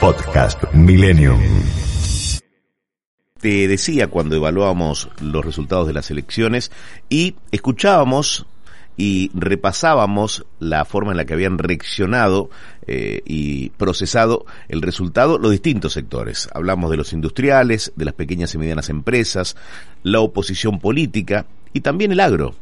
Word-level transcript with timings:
Podcast 0.00 0.64
Millennium. 0.72 1.38
Te 3.38 3.68
decía 3.68 4.08
cuando 4.08 4.34
evaluábamos 4.34 5.10
los 5.20 5.44
resultados 5.44 5.86
de 5.86 5.92
las 5.92 6.10
elecciones 6.10 6.72
y 7.10 7.36
escuchábamos 7.52 8.46
y 8.96 9.30
repasábamos 9.34 10.46
la 10.58 10.86
forma 10.86 11.10
en 11.10 11.18
la 11.18 11.26
que 11.26 11.34
habían 11.34 11.58
reaccionado 11.58 12.48
eh, 12.86 13.20
y 13.26 13.70
procesado 13.70 14.46
el 14.68 14.80
resultado 14.80 15.38
los 15.38 15.50
distintos 15.50 15.92
sectores. 15.92 16.48
Hablamos 16.54 16.90
de 16.90 16.96
los 16.96 17.12
industriales, 17.12 17.92
de 17.94 18.06
las 18.06 18.14
pequeñas 18.14 18.54
y 18.54 18.58
medianas 18.58 18.88
empresas, 18.88 19.54
la 20.02 20.20
oposición 20.20 20.80
política 20.80 21.44
y 21.74 21.80
también 21.80 22.12
el 22.12 22.20
agro. 22.20 22.54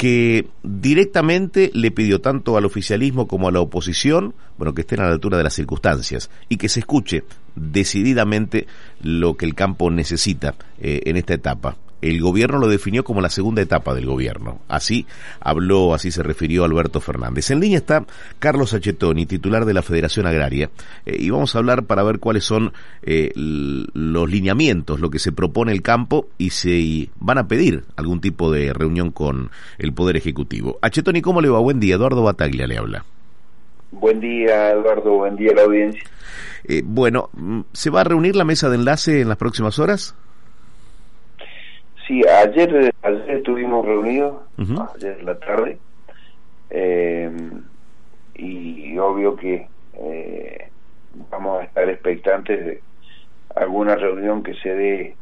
Que 0.00 0.46
directamente 0.62 1.70
le 1.74 1.90
pidió 1.90 2.22
tanto 2.22 2.56
al 2.56 2.64
oficialismo 2.64 3.28
como 3.28 3.48
a 3.48 3.52
la 3.52 3.60
oposición, 3.60 4.32
bueno, 4.56 4.72
que 4.72 4.80
estén 4.80 5.00
a 5.00 5.04
la 5.04 5.12
altura 5.12 5.36
de 5.36 5.44
las 5.44 5.52
circunstancias 5.52 6.30
y 6.48 6.56
que 6.56 6.70
se 6.70 6.80
escuche 6.80 7.22
decididamente 7.54 8.66
lo 9.02 9.36
que 9.36 9.44
el 9.44 9.54
campo 9.54 9.90
necesita 9.90 10.54
eh, 10.80 11.02
en 11.04 11.18
esta 11.18 11.34
etapa. 11.34 11.76
El 12.02 12.20
gobierno 12.20 12.58
lo 12.58 12.68
definió 12.68 13.04
como 13.04 13.20
la 13.20 13.30
segunda 13.30 13.62
etapa 13.62 13.94
del 13.94 14.06
gobierno. 14.06 14.60
Así 14.68 15.06
habló, 15.40 15.94
así 15.94 16.10
se 16.10 16.22
refirió 16.22 16.64
Alberto 16.64 17.00
Fernández. 17.00 17.50
En 17.50 17.60
línea 17.60 17.78
está 17.78 18.04
Carlos 18.38 18.74
Achetoni, 18.74 19.26
titular 19.26 19.64
de 19.64 19.74
la 19.74 19.82
Federación 19.82 20.26
Agraria, 20.26 20.70
eh, 21.06 21.16
y 21.18 21.30
vamos 21.30 21.54
a 21.54 21.58
hablar 21.58 21.84
para 21.84 22.02
ver 22.02 22.18
cuáles 22.18 22.44
son 22.44 22.72
eh, 23.02 23.32
los 23.34 24.30
lineamientos, 24.30 25.00
lo 25.00 25.10
que 25.10 25.18
se 25.18 25.32
propone 25.32 25.72
el 25.72 25.82
campo 25.82 26.28
y 26.38 26.50
si 26.50 27.10
van 27.18 27.38
a 27.38 27.48
pedir 27.48 27.84
algún 27.96 28.20
tipo 28.20 28.50
de 28.50 28.72
reunión 28.72 29.10
con 29.10 29.50
el 29.78 29.92
Poder 29.92 30.16
Ejecutivo. 30.16 30.78
Achetoni, 30.82 31.20
¿cómo 31.22 31.40
le 31.40 31.48
va? 31.48 31.58
Buen 31.60 31.80
día. 31.80 31.96
Eduardo 31.96 32.22
Bataglia 32.22 32.66
le 32.66 32.78
habla. 32.78 33.04
Buen 33.92 34.20
día, 34.20 34.70
Eduardo. 34.70 35.16
Buen 35.16 35.36
día 35.36 35.50
a 35.52 35.54
la 35.56 35.62
audiencia. 35.62 36.02
Eh, 36.64 36.82
bueno, 36.84 37.30
mm, 37.32 37.60
¿se 37.72 37.90
va 37.90 38.02
a 38.02 38.04
reunir 38.04 38.36
la 38.36 38.44
mesa 38.44 38.68
de 38.68 38.76
enlace 38.76 39.20
en 39.20 39.28
las 39.28 39.36
próximas 39.36 39.78
horas? 39.78 40.14
Sí, 42.10 42.26
ayer, 42.26 42.92
ayer 43.02 43.30
estuvimos 43.30 43.86
reunidos, 43.86 44.42
Ujú. 44.58 44.84
ayer 44.96 45.20
en 45.20 45.26
la 45.26 45.38
tarde, 45.38 45.78
eh, 46.68 47.30
y 48.34 48.98
obvio 48.98 49.36
que 49.36 49.68
eh, 49.92 50.72
vamos 51.30 51.60
a 51.60 51.64
estar 51.66 51.88
expectantes 51.88 52.66
de 52.66 52.82
alguna 53.54 53.94
reunión 53.94 54.42
que 54.42 54.54
se 54.54 54.74
dé 54.74 55.16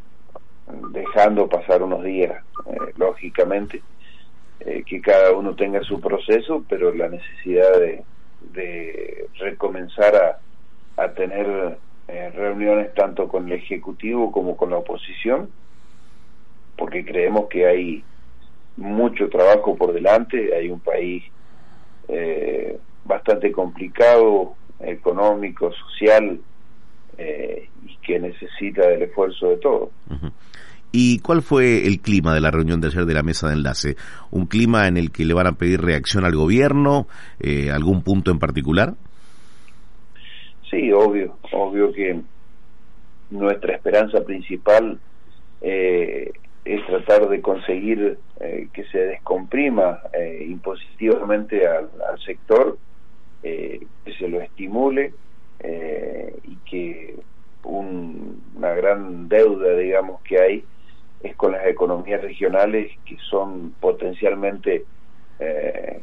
dejando 0.91 1.47
pasar 1.50 1.83
unos 1.83 2.03
días, 2.05 2.42
eh, 2.64 2.78
lógicamente, 2.97 3.83
que 4.58 5.00
cada 5.02 5.33
uno 5.33 5.55
tenga 5.56 5.83
su 5.83 6.00
proceso, 6.00 6.64
pero 6.67 6.95
la 6.95 7.11
necesidad 7.11 7.70
de, 7.78 8.02
de 8.41 9.28
recomenzar 9.41 10.17
a, 10.17 10.39
a 11.05 11.12
tener 11.12 11.78
reuniones 12.06 12.95
tanto 12.95 13.28
con 13.28 13.47
el 13.47 13.58
Ejecutivo 13.58 14.33
como 14.33 14.56
con 14.56 14.70
la 14.70 14.78
oposición, 14.78 15.52
porque 16.89 17.05
creemos 17.05 17.48
que 17.51 17.67
hay 17.67 18.02
mucho 18.79 19.29
trabajo 19.29 19.77
por 19.77 19.92
delante, 19.92 20.55
hay 20.57 20.70
un 20.70 20.80
país 20.80 21.23
eh, 22.08 22.79
bastante 23.05 23.52
complicado, 23.52 24.55
económico, 24.80 25.70
social, 25.70 26.40
eh, 27.18 27.68
y 27.86 27.96
que 27.98 28.18
necesita 28.18 28.89
del 28.89 29.02
esfuerzo 29.02 29.51
de 29.51 29.57
todos. 29.58 29.90
¿Y 30.90 31.18
cuál 31.18 31.42
fue 31.42 31.86
el 31.86 32.01
clima 32.01 32.33
de 32.33 32.40
la 32.40 32.51
reunión 32.51 32.80
de 32.80 32.86
ayer 32.86 33.05
de 33.05 33.13
la 33.13 33.23
mesa 33.23 33.48
de 33.48 33.55
enlace? 33.55 33.96
¿Un 34.30 34.46
clima 34.46 34.89
en 34.89 34.96
el 34.96 35.11
que 35.11 35.27
le 35.27 35.34
van 35.34 35.48
a 35.48 35.52
pedir 35.52 35.83
reacción 35.83 36.24
al 36.24 36.34
gobierno? 36.34 37.07
Eh, 37.39 37.70
¿Algún 37.70 38.02
punto 38.02 38.30
en 38.30 38.39
particular? 38.39 38.95
Sí, 40.70 40.90
obvio, 40.90 41.36
obvio 41.52 41.92
que 41.92 42.18
nuestra 43.30 43.74
esperanza 43.74 44.24
principal 44.24 44.98
eh, 45.61 46.33
es 46.68 46.84
tratar 46.86 47.29
de 47.30 47.40
conseguir 47.40 48.18
eh, 48.40 48.68
que 48.74 48.84
se 48.84 48.98
descomprima 48.98 50.01
eh, 50.12 50.45
impositivamente 50.46 51.67
al, 51.67 51.89
sector, 52.24 52.79
eh, 53.42 53.80
que 54.05 54.12
se 54.12 54.29
lo 54.29 54.40
estimule 54.42 55.14
y 56.45 56.57
que 56.70 57.17
un- 57.64 58.42
una 58.55 58.73
gran 58.74 59.28
deuda, 59.28 59.74
digamos, 59.77 60.20
que 60.23 60.40
hay 60.40 60.64
es 61.20 61.34
con 61.36 61.51
las 61.52 61.67
economías 61.67 62.23
regionales 62.23 62.92
que 63.05 63.17
son 63.28 63.73
potencialmente 63.80 64.84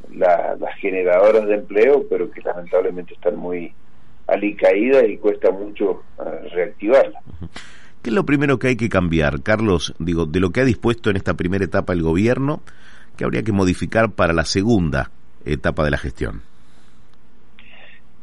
la- 0.09 0.57
las 0.59 0.75
generadoras 0.77 1.45
de 1.47 1.55
empleo, 1.55 2.05
pero 2.09 2.29
que 2.29 2.41
lamentablemente 2.41 3.13
están 3.13 3.37
muy 3.37 3.73
alicaídas 4.27 5.07
y 5.07 5.17
cuesta 5.17 5.51
mucho 5.51 6.03
reactivarlas. 6.51 7.23
¿Qué 8.05 8.11
es 8.11 8.15
lo 8.15 8.23
primero 8.23 8.59
que 8.59 8.67
hay 8.67 8.75
que 8.75 8.87
cambiar, 8.87 9.41
Carlos? 9.41 9.95
Digo, 9.97 10.27
de 10.27 10.39
lo 10.39 10.51
que 10.51 10.61
ha 10.61 10.63
dispuesto 10.63 11.09
en 11.09 11.15
esta 11.15 11.33
primera 11.33 11.65
etapa 11.65 11.91
el 11.91 12.03
gobierno, 12.03 12.61
que 13.17 13.23
habría 13.23 13.41
que 13.41 13.51
modificar 13.51 14.11
para 14.11 14.31
la 14.31 14.45
segunda 14.45 15.09
etapa 15.43 15.83
de 15.83 15.89
la 15.89 15.97
gestión? 15.97 16.43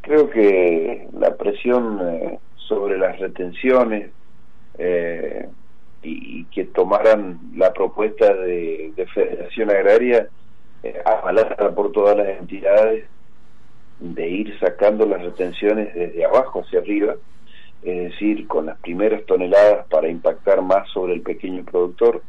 Creo 0.02 0.30
que 0.30 1.08
la 1.18 1.34
presión 1.36 1.98
eh, 2.00 2.38
sobre 2.54 2.96
las 2.96 3.18
retenciones 3.18 4.10
eh, 4.78 5.48
y, 6.04 6.44
que 6.44 6.66
tomaran 6.66 7.40
la 7.56 7.72
propuesta 7.72 8.32
de, 8.34 8.92
de 8.94 9.06
Federación 9.08 9.68
Agraria 9.70 10.28
eh, 10.84 11.02
avalada 11.04 11.74
por 11.74 11.90
todas 11.90 12.16
las 12.16 12.28
entidades 12.38 13.04
de 13.98 14.28
ir 14.28 14.56
sacando 14.60 15.06
las 15.06 15.22
retenciones 15.22 15.92
desde 15.92 16.24
abajo 16.24 16.60
hacia 16.60 16.78
arriba, 16.78 17.16
es 17.82 18.10
decir, 18.12 18.46
con 18.46 18.66
las 18.66 18.78
primeras 18.78 19.24
toneladas 19.26 19.86
para 19.88 20.08
impactar 20.08 20.62
más 20.62 20.88
sobre 20.90 21.14
el 21.14 21.22
pequeño 21.22 21.64
productor 21.64 22.22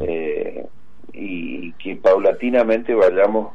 eh, 0.00 0.66
y 1.12 1.72
que 1.72 1.96
paulatinamente 1.96 2.94
vayamos 2.94 3.52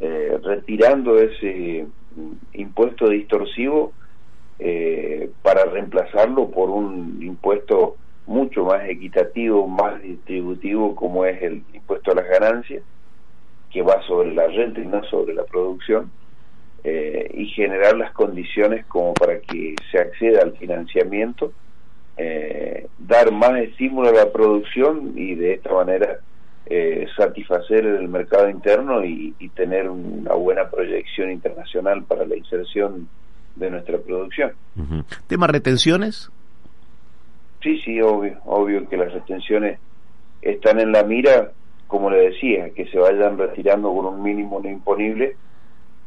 eh, 0.00 0.38
retirando 0.42 1.18
ese 1.18 1.86
mm, 2.14 2.32
impuesto 2.52 3.08
distorsivo 3.08 3.92
eh, 4.58 5.30
para 5.42 5.64
reemplazarlo 5.64 6.50
por 6.50 6.70
un 6.70 7.18
impuesto 7.22 7.96
mucho 8.26 8.64
más 8.64 8.88
equitativo, 8.88 9.66
más 9.66 10.00
distributivo 10.02 10.94
como 10.94 11.24
es 11.24 11.42
el 11.42 11.62
impuesto 11.72 12.12
a 12.12 12.16
las 12.16 12.28
ganancias, 12.28 12.82
que 13.70 13.82
va 13.82 14.02
sobre 14.02 14.34
la 14.34 14.46
renta 14.46 14.80
y 14.80 14.86
no 14.86 15.02
sobre 15.04 15.34
la 15.34 15.44
producción, 15.44 16.10
eh, 16.84 17.30
y 17.34 17.46
generar 17.46 17.96
las 17.96 18.12
condiciones 18.12 18.84
como 18.86 19.14
para 19.14 19.38
que 19.40 19.76
se 19.90 19.98
acceda 19.98 20.42
al 20.42 20.56
financiamiento, 20.56 21.52
eh, 22.16 22.88
dar 22.98 23.30
más 23.32 23.56
estímulo 23.58 24.08
a 24.08 24.12
la 24.12 24.32
producción 24.32 25.12
y 25.16 25.34
de 25.34 25.54
esta 25.54 25.72
manera 25.72 26.18
eh, 26.66 27.06
satisfacer 27.16 27.86
el 27.86 28.08
mercado 28.08 28.48
interno 28.48 29.04
y, 29.04 29.34
y 29.38 29.48
tener 29.50 29.88
una 29.88 30.34
buena 30.34 30.68
proyección 30.68 31.30
internacional 31.30 32.02
para 32.04 32.24
la 32.26 32.36
inserción 32.36 33.08
de 33.56 33.70
nuestra 33.70 33.98
producción. 33.98 34.52
¿Tema 35.26 35.46
retenciones? 35.46 36.30
Sí, 37.62 37.80
sí, 37.84 38.00
obvio, 38.00 38.38
obvio 38.44 38.88
que 38.88 38.96
las 38.96 39.12
retenciones 39.12 39.78
están 40.40 40.80
en 40.80 40.92
la 40.92 41.04
mira, 41.04 41.52
como 41.86 42.10
le 42.10 42.30
decía, 42.30 42.70
que 42.70 42.86
se 42.86 42.98
vayan 42.98 43.38
retirando 43.38 43.94
con 43.94 44.06
un 44.06 44.22
mínimo 44.22 44.60
no 44.60 44.68
imponible 44.68 45.36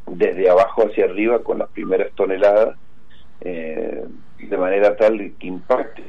desde 0.07 0.49
abajo 0.49 0.83
hacia 0.83 1.05
arriba 1.05 1.39
con 1.39 1.59
las 1.59 1.69
primeras 1.69 2.11
toneladas, 2.13 2.77
eh, 3.41 4.03
de 4.39 4.57
manera 4.57 4.95
tal 4.95 5.17
que 5.39 5.47
impacte 5.47 6.03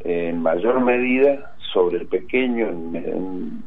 en 0.00 0.42
mayor 0.42 0.80
medida 0.80 1.54
sobre 1.72 1.98
el 1.98 2.06
pequeño, 2.06 2.68
en, 2.68 3.62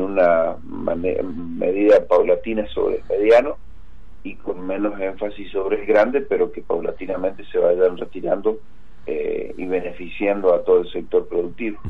una 0.00 0.56
medida 0.64 2.06
paulatina 2.06 2.66
sobre 2.68 2.96
el 2.96 3.02
mediano 3.08 3.56
y 4.22 4.34
con 4.36 4.66
menos 4.66 4.98
énfasis 5.00 5.50
sobre 5.50 5.80
el 5.80 5.86
grande, 5.86 6.20
pero 6.20 6.52
que 6.52 6.62
paulatinamente 6.62 7.44
se 7.50 7.58
vayan 7.58 7.96
retirando 7.96 8.58
eh, 9.06 9.54
y 9.56 9.66
beneficiando 9.66 10.54
a 10.54 10.62
todo 10.62 10.82
el 10.82 10.92
sector 10.92 11.26
productivo. 11.28 11.80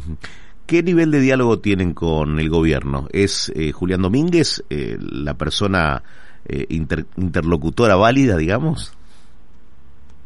¿Qué 0.67 0.83
nivel 0.83 1.11
de 1.11 1.21
diálogo 1.21 1.59
tienen 1.59 1.95
con 1.95 2.39
el 2.39 2.49
gobierno? 2.49 3.09
¿Es 3.13 3.53
eh, 3.57 3.73
Julián 3.73 4.03
Domínguez 4.03 4.65
eh, 4.71 4.97
la 5.01 5.35
persona 5.35 6.03
eh, 6.47 6.67
inter- 6.69 7.07
interlocutora 7.17 7.97
válida, 7.97 8.37
digamos? 8.37 8.95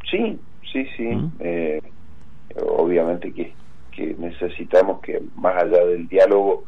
Sí, 0.09 0.39
sí, 0.71 0.85
sí. 0.95 1.03
¿Mm? 1.03 1.31
Eh, 1.39 1.81
obviamente 2.77 3.31
que, 3.33 3.53
que 3.91 4.15
necesitamos 4.17 5.01
que 5.01 5.21
más 5.35 5.55
allá 5.61 5.85
del 5.85 6.07
diálogo 6.07 6.63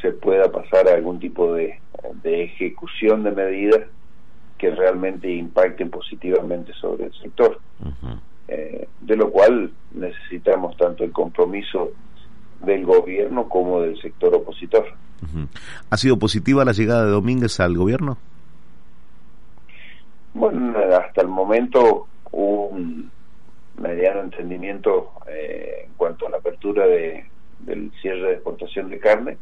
se 0.00 0.12
pueda 0.12 0.50
pasar 0.50 0.88
a 0.88 0.94
algún 0.94 1.18
tipo 1.20 1.54
de, 1.54 1.78
de 2.22 2.44
ejecución 2.44 3.22
de 3.22 3.32
medidas 3.32 3.82
que 4.56 4.70
realmente 4.70 5.30
impacten 5.30 5.90
positivamente 5.90 6.72
sobre 6.74 7.06
el 7.06 7.12
sector. 7.14 7.58
Eh, 8.48 8.88
de 9.00 9.16
lo 9.16 9.30
cual 9.30 9.70
necesitamos 9.94 10.76
tanto 10.76 11.04
el 11.04 11.12
compromiso 11.12 11.92
del 12.64 12.84
gobierno 12.84 13.48
como 13.48 13.80
del 13.80 14.00
sector 14.00 14.34
opositor. 14.34 14.86
¿Ha 15.90 15.96
sido 15.96 16.18
positiva 16.18 16.64
la 16.64 16.72
llegada 16.72 17.04
de 17.04 17.10
Domínguez 17.10 17.60
al 17.60 17.76
gobierno? 17.76 18.18
Bueno, 20.40 20.74
hasta 20.96 21.20
el 21.20 21.28
momento 21.28 22.06
hubo 22.32 22.68
un 22.68 23.10
mediano 23.76 24.22
entendimiento 24.22 25.10
eh, 25.28 25.82
en 25.84 25.92
cuanto 25.98 26.26
a 26.26 26.30
la 26.30 26.38
apertura 26.38 26.86
de, 26.86 27.26
del 27.58 27.92
cierre 28.00 28.22
de 28.22 28.32
exportación 28.36 28.88
de 28.88 28.98
carne. 28.98 29.36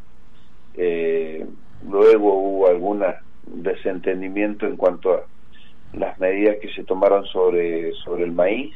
Eh, 0.74 1.46
luego 1.88 2.34
hubo 2.34 2.66
algún 2.66 3.04
desentendimiento 3.46 4.66
en 4.66 4.76
cuanto 4.76 5.14
a 5.14 5.22
las 5.92 6.18
medidas 6.18 6.56
que 6.60 6.72
se 6.72 6.82
tomaron 6.82 7.24
sobre, 7.26 7.92
sobre 8.02 8.24
el 8.24 8.32
maíz, 8.32 8.74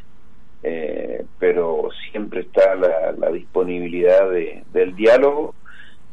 eh, 0.63 1.25
pero 1.41 1.89
siempre 2.13 2.43
está 2.43 2.77
la, 2.77 3.11
la 3.19 3.33
disponibilidad 3.33 4.31
de, 4.31 4.63
del 4.73 4.95
diálogo 4.95 5.57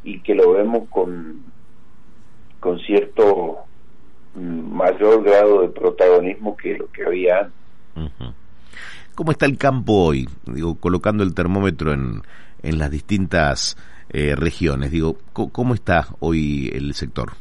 y 0.04 0.22
que 0.22 0.34
lo 0.34 0.54
vemos 0.54 0.90
con, 0.90 1.44
con 2.60 2.80
cierto 2.80 3.69
mayor 4.36 5.24
grado 5.24 5.62
de 5.62 5.70
protagonismo 5.70 6.56
que 6.56 6.78
lo 6.78 6.88
que 6.92 7.06
había 7.06 7.40
antes. 7.40 8.34
¿Cómo 9.16 9.32
está 9.32 9.46
el 9.46 9.58
campo 9.58 10.06
hoy? 10.06 10.30
Digo, 10.46 10.76
colocando 10.76 11.24
el 11.24 11.34
termómetro 11.34 11.94
en, 11.94 12.22
en 12.64 12.78
las 12.78 12.90
distintas 12.90 13.76
eh, 14.12 14.36
regiones. 14.36 14.92
Digo, 14.92 15.18
¿cómo 15.34 15.74
está 15.74 16.08
hoy 16.20 16.70
el 16.74 16.94
sector? 16.94 17.34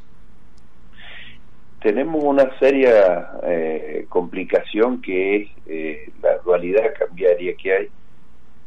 Tenemos 1.81 2.25
una 2.25 2.59
seria 2.59 3.31
eh, 3.45 4.07
complicación 4.09 5.01
que 5.01 5.37
es 5.37 5.49
eh, 5.67 6.11
la 6.21 6.39
dualidad 6.39 6.93
cambiaria 6.99 7.55
que 7.55 7.73
hay 7.73 7.89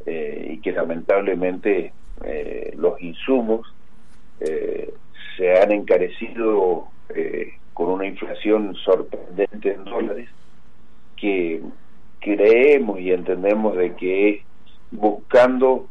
eh, 0.05 0.51
y 0.53 0.57
que 0.59 0.71
lamentablemente 0.71 1.91
eh, 2.23 2.73
los 2.77 3.01
insumos 3.01 3.67
eh, 4.39 4.93
se 5.35 5.59
han 5.59 5.73
encarecido 5.73 6.87
eh, 7.13 7.55
con 7.73 7.89
una 7.89 8.05
inflación 8.05 8.75
sorprendente 8.75 9.73
en 9.73 9.83
dólares 9.85 10.29
que 11.15 11.61
creemos 12.19 12.99
y 12.99 13.11
entendemos 13.11 13.75
de 13.77 13.95
que 13.95 14.29
es 14.29 14.41
buscando 14.91 15.87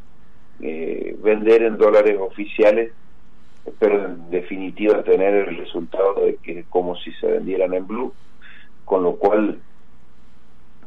eh, 0.60 1.16
vender 1.22 1.62
en 1.62 1.78
dólares 1.78 2.16
oficiales 2.20 2.92
pero 3.78 4.04
en 4.06 4.30
definitiva 4.30 5.02
tener 5.02 5.34
el 5.34 5.56
resultado 5.56 6.14
de 6.24 6.36
que 6.36 6.64
como 6.64 6.96
si 6.96 7.12
se 7.14 7.26
vendieran 7.26 7.74
en 7.74 7.86
blue 7.86 8.12
con 8.84 9.02
lo 9.02 9.16
cual 9.16 9.58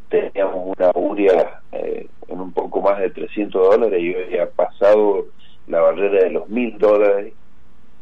teníamos 0.10 0.78
una 0.78 0.92
uria 0.94 1.62
eh, 1.72 2.08
en 2.28 2.40
un 2.40 2.52
poco 2.52 2.82
más 2.82 3.00
de 3.00 3.10
300 3.10 3.72
dólares 3.72 4.02
y 4.02 4.14
hoy 4.14 4.38
ha 4.38 4.50
pasado 4.50 5.26
la 5.68 5.82
barrera 5.82 6.26
de 6.26 6.32
los 6.32 6.50
mil 6.50 6.78
dólares 6.78 7.34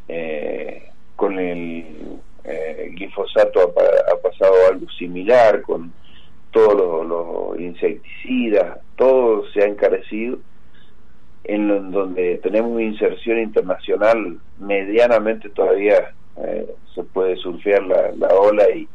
eh, 0.08 0.90
con 1.16 1.40
el 1.40 1.86
eh, 2.44 2.90
glifosato 2.94 3.60
ha, 3.60 4.14
ha 4.14 4.18
pasado 4.22 4.54
algo 4.70 4.90
similar 4.92 5.62
con 5.62 5.92
todos 6.52 7.06
los, 7.06 7.60
insecticidas 7.60 8.80
todo 8.96 9.50
se 9.52 9.64
ha 9.64 9.68
encarecido 9.68 10.38
en 11.44 11.92
donde 11.92 12.38
tenemos 12.38 12.72
una 12.72 12.84
inserción 12.84 13.40
internacional 13.40 14.38
medianamente 14.60 15.50
todavía 15.50 16.14
eh, 16.38 16.68
se 16.94 17.04
puede 17.04 17.36
surfear 17.38 17.84
la, 17.84 18.12
la 18.18 18.28
ola 18.30 18.70
y, 18.70 18.88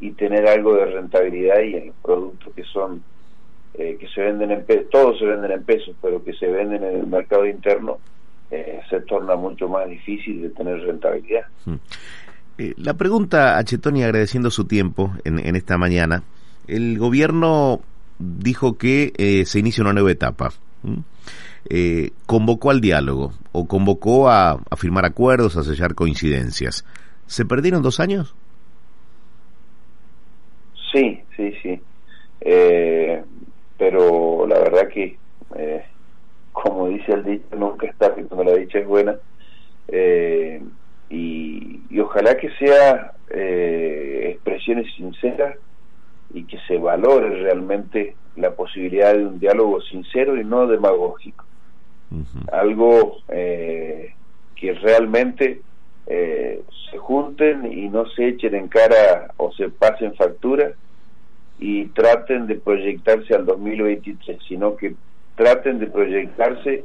y 0.00 0.12
tener 0.12 0.46
algo 0.46 0.74
de 0.74 0.86
rentabilidad 0.86 1.60
y 1.60 1.74
en 1.74 1.86
los 1.88 1.96
productos 1.96 2.52
que 2.54 2.64
son 2.64 3.02
eh, 3.74 3.96
que 4.00 4.08
se 4.08 4.20
venden 4.20 4.50
en 4.50 4.64
pesos, 4.64 4.90
todos 4.90 5.18
se 5.18 5.24
venden 5.24 5.52
en 5.52 5.62
pesos, 5.62 5.94
pero 6.02 6.24
que 6.24 6.32
se 6.32 6.48
venden 6.48 6.82
en 6.82 6.96
el 6.96 7.06
mercado 7.06 7.46
interno 7.46 7.98
eh, 8.50 8.80
se 8.90 9.00
torna 9.02 9.36
mucho 9.36 9.68
más 9.68 9.88
difícil 9.88 10.42
de 10.42 10.50
tener 10.50 10.80
rentabilidad. 10.80 11.46
Eh, 12.60 12.74
la 12.76 12.92
pregunta 12.92 13.56
a 13.56 13.64
Chetoni, 13.64 14.02
agradeciendo 14.02 14.50
su 14.50 14.66
tiempo 14.66 15.14
en, 15.24 15.38
en 15.38 15.56
esta 15.56 15.78
mañana. 15.78 16.24
El 16.68 16.98
gobierno 16.98 17.80
dijo 18.18 18.76
que 18.76 19.14
eh, 19.16 19.46
se 19.46 19.60
inicia 19.60 19.82
una 19.82 19.94
nueva 19.94 20.10
etapa. 20.10 20.52
Eh, 21.70 22.10
convocó 22.26 22.70
al 22.70 22.82
diálogo 22.82 23.32
o 23.52 23.66
convocó 23.66 24.28
a, 24.28 24.60
firmar 24.76 25.06
acuerdos, 25.06 25.56
a 25.56 25.62
sellar 25.62 25.94
coincidencias. 25.94 26.84
¿Se 27.26 27.46
perdieron 27.46 27.82
dos 27.82 27.98
años? 27.98 28.34
Sí, 30.92 31.18
sí, 31.34 31.54
sí. 31.62 31.80
Eh, 32.42 33.22
pero 33.78 34.46
la 34.46 34.58
verdad 34.58 34.86
que, 34.88 35.16
eh, 35.56 35.84
como 36.52 36.88
dice 36.88 37.12
el 37.12 37.24
dicho, 37.24 37.56
nunca 37.56 37.86
es 37.86 37.96
tarde 37.96 38.22
cuando 38.24 38.52
la 38.52 38.58
dicha 38.58 38.80
es 38.80 38.86
buena. 38.86 39.16
Ojalá 42.20 42.36
que 42.36 42.50
sea 42.56 43.12
eh, 43.30 44.32
expresiones 44.34 44.94
sinceras 44.94 45.56
y 46.34 46.44
que 46.44 46.58
se 46.68 46.76
valore 46.76 47.30
realmente 47.40 48.14
la 48.36 48.50
posibilidad 48.50 49.14
de 49.14 49.24
un 49.24 49.40
diálogo 49.40 49.80
sincero 49.80 50.38
y 50.38 50.44
no 50.44 50.66
demagógico. 50.66 51.46
Algo 52.52 53.22
eh, 53.28 54.12
que 54.54 54.74
realmente 54.74 55.62
eh, 56.06 56.60
se 56.90 56.98
junten 56.98 57.72
y 57.72 57.88
no 57.88 58.04
se 58.10 58.28
echen 58.28 58.54
en 58.54 58.68
cara 58.68 59.32
o 59.38 59.50
se 59.52 59.70
pasen 59.70 60.14
factura 60.14 60.72
y 61.58 61.86
traten 61.86 62.46
de 62.46 62.56
proyectarse 62.56 63.34
al 63.34 63.46
2023, 63.46 64.38
sino 64.46 64.76
que 64.76 64.94
traten 65.36 65.78
de 65.78 65.86
proyectarse 65.86 66.84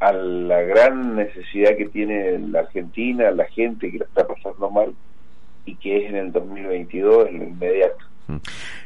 a 0.00 0.12
la 0.12 0.60
gran 0.62 1.16
necesidad 1.16 1.76
que 1.76 1.86
tiene 1.86 2.38
la 2.38 2.60
Argentina, 2.60 3.30
la 3.30 3.46
gente 3.46 3.90
que 3.90 3.98
la 3.98 4.04
está 4.04 4.26
pasando 4.26 4.70
mal 4.70 4.94
y 5.64 5.74
que 5.76 5.98
es 5.98 6.10
en 6.10 6.16
el 6.16 6.32
2022, 6.32 7.28
en 7.28 7.38
lo 7.38 7.44
inmediato. 7.44 8.04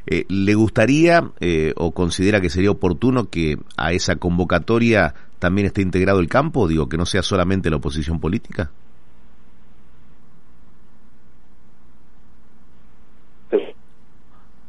Eh, 0.06 0.24
¿Le 0.28 0.54
gustaría 0.54 1.30
eh, 1.40 1.72
o 1.76 1.92
considera 1.92 2.40
que 2.40 2.50
sería 2.50 2.70
oportuno 2.70 3.30
que 3.30 3.56
a 3.76 3.92
esa 3.92 4.16
convocatoria 4.16 5.14
también 5.38 5.66
esté 5.66 5.82
integrado 5.82 6.20
el 6.20 6.28
campo? 6.28 6.68
Digo, 6.68 6.88
que 6.88 6.96
no 6.96 7.06
sea 7.06 7.22
solamente 7.22 7.70
la 7.70 7.76
oposición 7.76 8.20
política. 8.20 8.70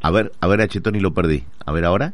A 0.04 0.10
ver, 0.10 0.32
a 0.40 0.48
ver, 0.48 0.62
a 0.62 0.68
Chetoni 0.68 1.00
lo 1.00 1.14
perdí. 1.14 1.44
A 1.66 1.72
ver 1.72 1.86
ahora. 1.86 2.14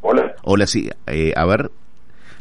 Hola. 0.00 0.34
Hola, 0.42 0.66
sí. 0.66 0.88
eh, 1.06 1.34
a 1.36 1.44
ver, 1.44 1.70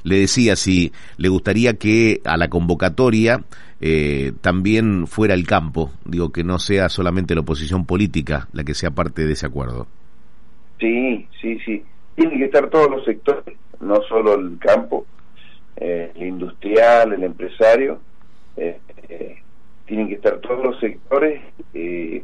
le 0.07 0.19
decía 0.19 0.55
si 0.55 0.91
le 1.17 1.29
gustaría 1.29 1.73
que 1.73 2.21
a 2.23 2.37
la 2.37 2.47
convocatoria 2.49 3.43
eh, 3.81 4.31
también 4.41 5.05
fuera 5.07 5.33
el 5.33 5.45
campo. 5.45 5.91
Digo, 6.05 6.31
que 6.31 6.43
no 6.43 6.59
sea 6.59 6.89
solamente 6.89 7.35
la 7.35 7.41
oposición 7.41 7.85
política 7.85 8.47
la 8.53 8.63
que 8.63 8.73
sea 8.73 8.91
parte 8.91 9.25
de 9.25 9.33
ese 9.33 9.45
acuerdo. 9.45 9.87
Sí, 10.79 11.27
sí, 11.41 11.59
sí. 11.65 11.83
Tienen 12.15 12.39
que 12.39 12.45
estar 12.45 12.69
todos 12.69 12.89
los 12.89 13.03
sectores, 13.03 13.43
no 13.81 14.01
solo 14.07 14.35
el 14.35 14.57
campo, 14.59 15.05
eh, 15.75 16.11
el 16.15 16.27
industrial, 16.27 17.13
el 17.13 17.23
empresario. 17.23 17.99
eh, 18.55 18.79
tienen 19.85 20.09
que 20.09 20.15
estar 20.15 20.39
todos 20.39 20.65
los 20.65 20.79
sectores 20.81 21.41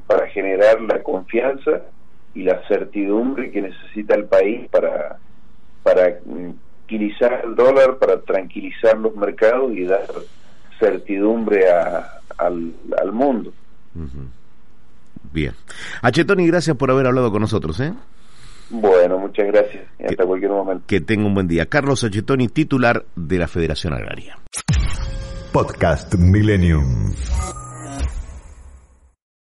para 0.05 0.27
generar 0.27 0.81
la 0.81 1.01
confianza 1.01 1.83
y 2.35 2.43
la 2.43 2.61
certidumbre 2.67 3.51
que 3.51 3.61
necesita 3.61 4.15
el 4.15 4.25
país 4.25 4.67
para, 4.69 5.17
para 5.81 6.19
mm, 6.25 6.51
tranquilizar 6.97 7.41
el 7.45 7.55
dólar, 7.55 7.97
para 7.97 8.21
tranquilizar 8.21 8.97
los 8.97 9.15
mercados 9.15 9.71
y 9.73 9.85
dar 9.85 10.05
certidumbre 10.79 11.69
a- 11.71 12.19
al, 12.37 12.73
al 13.01 13.11
mundo. 13.11 13.51
Ujú. 13.95 14.27
Bien. 15.31 15.53
A 16.01 16.11
Chetoni, 16.11 16.45
gracias 16.47 16.75
por 16.77 16.91
haber 16.91 17.07
hablado 17.07 17.31
con 17.31 17.41
nosotros. 17.41 17.79
¿eh? 17.79 17.93
Bueno, 18.69 19.17
muchas 19.17 19.47
gracias. 19.47 19.83
y 19.99 20.05
Hasta 20.05 20.25
cualquier 20.25 20.51
momento. 20.51 20.83
Que 20.87 21.01
tenga 21.01 21.25
un 21.25 21.33
buen 21.33 21.47
día. 21.47 21.65
Carlos 21.67 22.03
Achetoni, 22.03 22.47
titular 22.47 23.05
de 23.15 23.37
la 23.37 23.47
Federación 23.47 23.93
Agraria. 23.93 24.37
Podcast 25.51 26.15
Millennium. 26.15 27.13